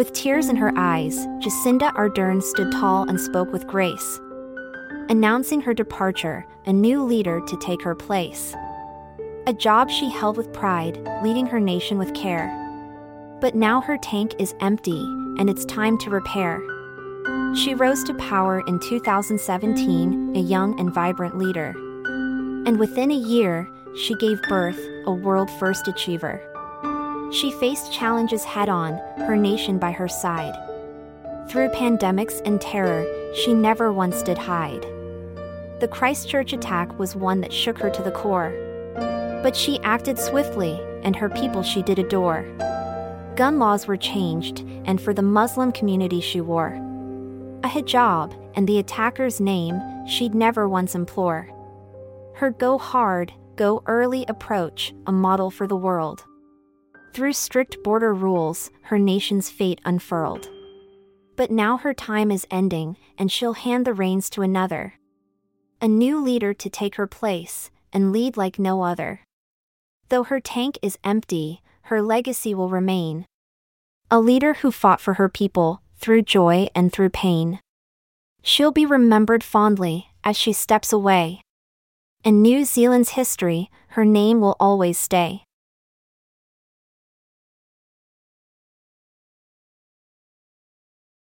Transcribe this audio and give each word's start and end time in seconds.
With 0.00 0.14
tears 0.14 0.48
in 0.48 0.56
her 0.56 0.72
eyes, 0.78 1.26
Jacinda 1.42 1.92
Ardern 1.92 2.42
stood 2.42 2.72
tall 2.72 3.06
and 3.06 3.20
spoke 3.20 3.52
with 3.52 3.66
grace, 3.66 4.18
announcing 5.10 5.60
her 5.60 5.74
departure, 5.74 6.46
a 6.64 6.72
new 6.72 7.04
leader 7.04 7.42
to 7.46 7.56
take 7.58 7.82
her 7.82 7.94
place. 7.94 8.54
A 9.46 9.52
job 9.52 9.90
she 9.90 10.08
held 10.08 10.38
with 10.38 10.54
pride, 10.54 11.06
leading 11.22 11.44
her 11.44 11.60
nation 11.60 11.98
with 11.98 12.14
care. 12.14 12.48
But 13.42 13.54
now 13.54 13.82
her 13.82 13.98
tank 13.98 14.32
is 14.38 14.54
empty, 14.62 15.02
and 15.38 15.50
it's 15.50 15.66
time 15.66 15.98
to 15.98 16.08
repair. 16.08 16.62
She 17.54 17.74
rose 17.74 18.02
to 18.04 18.14
power 18.14 18.60
in 18.66 18.80
2017, 18.80 20.34
a 20.34 20.40
young 20.40 20.80
and 20.80 20.94
vibrant 20.94 21.36
leader. 21.36 21.74
And 22.66 22.80
within 22.80 23.10
a 23.10 23.14
year, 23.14 23.68
she 23.94 24.14
gave 24.14 24.40
birth, 24.44 24.80
a 25.04 25.12
world 25.12 25.50
first 25.58 25.86
achiever. 25.88 26.49
She 27.32 27.52
faced 27.52 27.92
challenges 27.92 28.44
head 28.44 28.68
on, 28.68 28.94
her 29.18 29.36
nation 29.36 29.78
by 29.78 29.92
her 29.92 30.08
side. 30.08 30.54
Through 31.48 31.68
pandemics 31.70 32.40
and 32.44 32.60
terror, 32.60 33.06
she 33.34 33.54
never 33.54 33.92
once 33.92 34.22
did 34.22 34.38
hide. 34.38 34.82
The 35.80 35.88
Christchurch 35.90 36.52
attack 36.52 36.98
was 36.98 37.16
one 37.16 37.40
that 37.40 37.52
shook 37.52 37.78
her 37.78 37.90
to 37.90 38.02
the 38.02 38.10
core. 38.10 38.52
But 39.42 39.56
she 39.56 39.80
acted 39.80 40.18
swiftly, 40.18 40.80
and 41.02 41.16
her 41.16 41.28
people 41.28 41.62
she 41.62 41.82
did 41.82 41.98
adore. 41.98 42.44
Gun 43.36 43.58
laws 43.58 43.86
were 43.86 43.96
changed, 43.96 44.60
and 44.84 45.00
for 45.00 45.14
the 45.14 45.22
Muslim 45.22 45.72
community 45.72 46.20
she 46.20 46.40
wore 46.40 46.78
a 47.62 47.68
hijab, 47.68 48.34
and 48.54 48.66
the 48.66 48.78
attacker's 48.78 49.40
name 49.40 49.80
she'd 50.06 50.34
never 50.34 50.68
once 50.68 50.94
implore. 50.94 51.48
Her 52.34 52.50
go 52.50 52.78
hard, 52.78 53.32
go 53.56 53.82
early 53.86 54.24
approach, 54.28 54.94
a 55.06 55.12
model 55.12 55.50
for 55.50 55.66
the 55.66 55.76
world. 55.76 56.24
Through 57.12 57.32
strict 57.32 57.82
border 57.82 58.14
rules, 58.14 58.70
her 58.82 58.98
nation's 58.98 59.50
fate 59.50 59.80
unfurled. 59.84 60.48
But 61.36 61.50
now 61.50 61.76
her 61.78 61.92
time 61.92 62.30
is 62.30 62.46
ending, 62.50 62.96
and 63.18 63.32
she'll 63.32 63.54
hand 63.54 63.84
the 63.84 63.94
reins 63.94 64.30
to 64.30 64.42
another. 64.42 64.94
A 65.80 65.88
new 65.88 66.22
leader 66.22 66.54
to 66.54 66.70
take 66.70 66.94
her 66.94 67.06
place, 67.06 67.70
and 67.92 68.12
lead 68.12 68.36
like 68.36 68.58
no 68.58 68.82
other. 68.82 69.20
Though 70.08 70.24
her 70.24 70.40
tank 70.40 70.78
is 70.82 70.98
empty, 71.02 71.62
her 71.82 72.00
legacy 72.00 72.54
will 72.54 72.68
remain. 72.68 73.26
A 74.10 74.20
leader 74.20 74.54
who 74.54 74.70
fought 74.70 75.00
for 75.00 75.14
her 75.14 75.28
people, 75.28 75.82
through 75.96 76.22
joy 76.22 76.68
and 76.74 76.92
through 76.92 77.10
pain. 77.10 77.60
She'll 78.42 78.72
be 78.72 78.86
remembered 78.86 79.44
fondly 79.44 80.08
as 80.22 80.36
she 80.36 80.52
steps 80.52 80.92
away. 80.92 81.42
In 82.22 82.42
New 82.42 82.64
Zealand's 82.64 83.10
history, 83.10 83.70
her 83.88 84.04
name 84.04 84.40
will 84.40 84.56
always 84.60 84.98
stay. 84.98 85.44